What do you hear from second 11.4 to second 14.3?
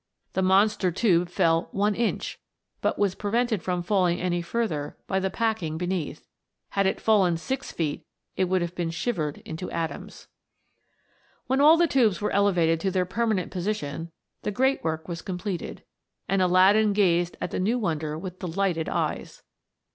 When all the tubes were elevated to their perma nent position